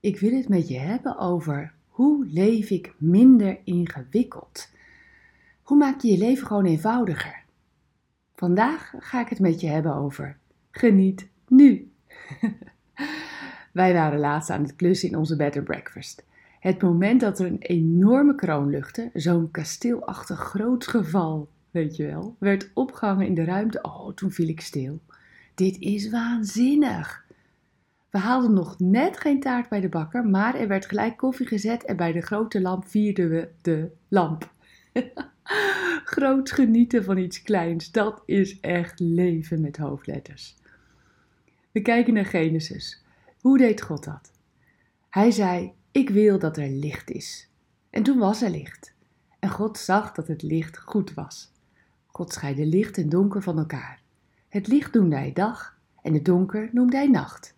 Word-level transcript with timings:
Ik 0.00 0.18
wil 0.18 0.32
het 0.32 0.48
met 0.48 0.68
je 0.68 0.78
hebben 0.78 1.18
over 1.18 1.74
hoe 1.88 2.26
leef 2.26 2.70
ik 2.70 2.94
minder 2.98 3.58
ingewikkeld. 3.64 4.68
Hoe 5.62 5.76
maak 5.78 6.00
je 6.00 6.10
je 6.10 6.18
leven 6.18 6.46
gewoon 6.46 6.64
eenvoudiger? 6.64 7.44
Vandaag 8.34 8.94
ga 8.98 9.20
ik 9.20 9.28
het 9.28 9.40
met 9.40 9.60
je 9.60 9.66
hebben 9.66 9.94
over 9.94 10.38
geniet 10.70 11.28
nu. 11.48 11.92
Wij 13.72 13.92
waren 13.92 14.18
laatst 14.18 14.50
aan 14.50 14.62
het 14.62 14.76
klussen 14.76 15.08
in 15.08 15.16
onze 15.16 15.52
and 15.54 15.64
breakfast. 15.64 16.24
Het 16.60 16.82
moment 16.82 17.20
dat 17.20 17.38
er 17.38 17.46
een 17.46 17.58
enorme 17.58 18.34
kroon 18.34 18.70
luchtte, 18.70 19.10
zo'n 19.14 19.50
kasteelachtig 19.50 20.38
groot 20.38 20.86
geval, 20.86 21.48
weet 21.70 21.96
je 21.96 22.06
wel, 22.06 22.36
werd 22.38 22.70
opgehangen 22.74 23.26
in 23.26 23.34
de 23.34 23.44
ruimte. 23.44 23.78
Oh, 23.82 24.14
toen 24.14 24.30
viel 24.30 24.48
ik 24.48 24.60
stil. 24.60 25.00
Dit 25.54 25.78
is 25.78 26.10
waanzinnig. 26.10 27.25
We 28.10 28.18
haalden 28.18 28.52
nog 28.52 28.78
net 28.78 29.20
geen 29.20 29.40
taart 29.40 29.68
bij 29.68 29.80
de 29.80 29.88
bakker, 29.88 30.24
maar 30.24 30.54
er 30.54 30.68
werd 30.68 30.86
gelijk 30.86 31.16
koffie 31.16 31.46
gezet 31.46 31.84
en 31.84 31.96
bij 31.96 32.12
de 32.12 32.20
grote 32.20 32.60
lamp 32.60 32.88
vierden 32.88 33.30
we 33.30 33.48
de 33.62 33.90
lamp. 34.08 34.52
Groot 36.04 36.50
genieten 36.50 37.04
van 37.04 37.18
iets 37.18 37.42
kleins, 37.42 37.90
dat 37.90 38.22
is 38.26 38.60
echt 38.60 39.00
leven 39.00 39.60
met 39.60 39.76
hoofdletters. 39.76 40.56
We 41.72 41.82
kijken 41.82 42.14
naar 42.14 42.26
Genesis. 42.26 43.02
Hoe 43.40 43.58
deed 43.58 43.82
God 43.82 44.04
dat? 44.04 44.32
Hij 45.10 45.30
zei: 45.30 45.72
Ik 45.90 46.10
wil 46.10 46.38
dat 46.38 46.56
er 46.56 46.68
licht 46.68 47.10
is. 47.10 47.48
En 47.90 48.02
toen 48.02 48.18
was 48.18 48.42
er 48.42 48.50
licht. 48.50 48.94
En 49.38 49.50
God 49.50 49.78
zag 49.78 50.12
dat 50.12 50.28
het 50.28 50.42
licht 50.42 50.78
goed 50.78 51.14
was. 51.14 51.52
God 52.06 52.32
scheidde 52.32 52.66
licht 52.66 52.98
en 52.98 53.08
donker 53.08 53.42
van 53.42 53.58
elkaar. 53.58 54.00
Het 54.48 54.66
licht 54.66 54.94
noemde 54.94 55.16
hij 55.16 55.32
dag 55.32 55.78
en 56.02 56.14
het 56.14 56.24
donker 56.24 56.68
noemde 56.72 56.96
hij 56.96 57.08
nacht. 57.08 57.55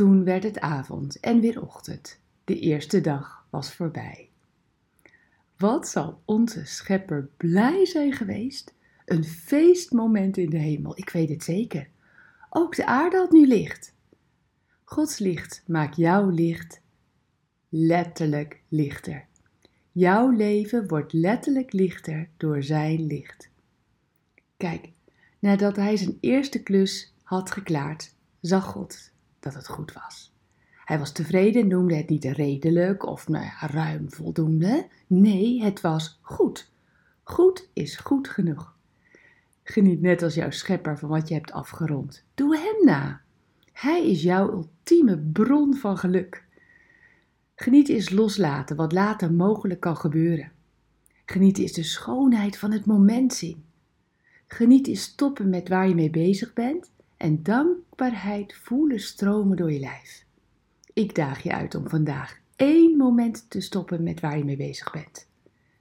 Toen 0.00 0.24
werd 0.24 0.42
het 0.42 0.60
avond 0.60 1.20
en 1.20 1.40
weer 1.40 1.62
ochtend. 1.62 2.20
De 2.44 2.58
eerste 2.58 3.00
dag 3.00 3.46
was 3.50 3.74
voorbij. 3.74 4.30
Wat 5.56 5.88
zal 5.88 6.22
onze 6.24 6.64
schepper 6.64 7.28
blij 7.36 7.86
zijn 7.86 8.12
geweest? 8.12 8.74
Een 9.04 9.24
feestmoment 9.24 10.36
in 10.36 10.50
de 10.50 10.58
hemel, 10.58 10.98
ik 10.98 11.10
weet 11.10 11.28
het 11.28 11.44
zeker. 11.44 11.88
Ook 12.50 12.76
de 12.76 12.86
aarde 12.86 13.16
had 13.16 13.30
nu 13.30 13.46
licht. 13.46 13.94
Gods 14.84 15.18
licht 15.18 15.62
maakt 15.66 15.96
jouw 15.96 16.28
licht 16.28 16.80
letterlijk 17.68 18.62
lichter. 18.68 19.26
Jouw 19.92 20.30
leven 20.30 20.88
wordt 20.88 21.12
letterlijk 21.12 21.72
lichter 21.72 22.28
door 22.36 22.62
zijn 22.62 23.06
licht. 23.06 23.50
Kijk, 24.56 24.92
nadat 25.38 25.76
hij 25.76 25.96
zijn 25.96 26.18
eerste 26.20 26.62
klus 26.62 27.14
had 27.22 27.50
geklaard, 27.50 28.14
zag 28.40 28.64
God 28.64 29.10
dat 29.40 29.54
het 29.54 29.68
goed 29.68 29.92
was. 29.92 30.34
Hij 30.84 30.98
was 30.98 31.12
tevreden 31.12 31.62
en 31.62 31.68
noemde 31.68 31.96
het 31.96 32.08
niet 32.08 32.24
redelijk 32.24 33.06
of 33.06 33.28
nou 33.28 33.46
ruim 33.60 34.12
voldoende. 34.12 34.88
Nee, 35.06 35.62
het 35.62 35.80
was 35.80 36.18
goed. 36.22 36.72
Goed 37.22 37.68
is 37.72 37.96
goed 37.96 38.28
genoeg. 38.28 38.76
Geniet 39.62 40.00
net 40.00 40.22
als 40.22 40.34
jouw 40.34 40.50
schepper 40.50 40.98
van 40.98 41.08
wat 41.08 41.28
je 41.28 41.34
hebt 41.34 41.52
afgerond. 41.52 42.24
Doe 42.34 42.56
hem 42.56 42.84
na. 42.84 43.20
Hij 43.72 44.10
is 44.10 44.22
jouw 44.22 44.50
ultieme 44.52 45.18
bron 45.18 45.74
van 45.74 45.98
geluk. 45.98 46.44
Genieten 47.54 47.94
is 47.94 48.10
loslaten 48.10 48.76
wat 48.76 48.92
later 48.92 49.32
mogelijk 49.32 49.80
kan 49.80 49.96
gebeuren. 49.96 50.52
Genieten 51.24 51.64
is 51.64 51.72
de 51.72 51.82
schoonheid 51.82 52.58
van 52.58 52.72
het 52.72 52.86
moment 52.86 53.34
zien. 53.34 53.64
Genieten 54.46 54.92
is 54.92 55.02
stoppen 55.02 55.48
met 55.48 55.68
waar 55.68 55.88
je 55.88 55.94
mee 55.94 56.10
bezig 56.10 56.52
bent 56.52 56.90
en 57.16 57.42
dankbaarheid 58.00 58.54
voelen 58.54 59.00
stromen 59.00 59.56
door 59.56 59.72
je 59.72 59.78
lijf. 59.78 60.24
Ik 60.92 61.14
daag 61.14 61.42
je 61.42 61.52
uit 61.52 61.74
om 61.74 61.88
vandaag 61.88 62.40
één 62.56 62.96
moment 62.96 63.50
te 63.50 63.60
stoppen 63.60 64.02
met 64.02 64.20
waar 64.20 64.38
je 64.38 64.44
mee 64.44 64.56
bezig 64.56 64.92
bent. 64.92 65.28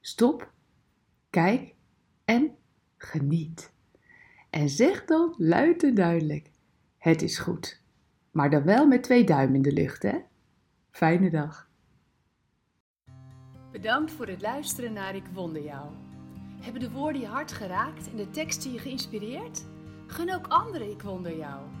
Stop, 0.00 0.52
kijk 1.30 1.74
en 2.24 2.54
geniet. 2.96 3.72
En 4.50 4.68
zeg 4.68 5.04
dan 5.04 5.34
luid 5.36 5.82
en 5.82 5.94
duidelijk: 5.94 6.50
Het 6.98 7.22
is 7.22 7.38
goed. 7.38 7.82
Maar 8.30 8.50
dan 8.50 8.62
wel 8.62 8.86
met 8.86 9.02
twee 9.02 9.24
duimen 9.24 9.56
in 9.56 9.62
de 9.62 9.72
lucht, 9.72 10.02
hè? 10.02 10.18
Fijne 10.90 11.30
dag. 11.30 11.70
Bedankt 13.72 14.12
voor 14.12 14.26
het 14.26 14.42
luisteren 14.42 14.92
naar 14.92 15.14
Ik 15.14 15.26
Wonder 15.32 15.62
Jou. 15.62 15.90
Hebben 16.60 16.80
de 16.80 16.90
woorden 16.90 17.20
je 17.20 17.26
hart 17.26 17.52
geraakt 17.52 18.10
en 18.10 18.16
de 18.16 18.30
teksten 18.30 18.72
je 18.72 18.78
geïnspireerd? 18.78 19.64
Gun 20.06 20.34
ook 20.34 20.46
anderen 20.46 20.90
Ik 20.90 21.02
Wonder 21.02 21.36
Jou. 21.36 21.80